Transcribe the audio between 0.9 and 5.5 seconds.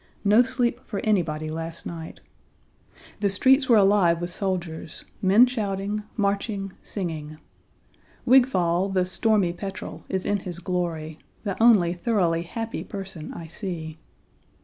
anybody last night. The streets were alive with soldiers, men